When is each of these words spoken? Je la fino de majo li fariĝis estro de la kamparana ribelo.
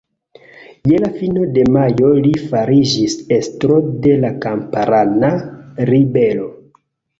Je 0.91 0.95
la 1.03 1.09
fino 1.17 1.43
de 1.57 1.65
majo 1.75 2.09
li 2.23 2.31
fariĝis 2.55 3.17
estro 3.39 3.79
de 4.09 4.17
la 4.25 4.33
kamparana 4.49 5.33
ribelo. 5.93 6.53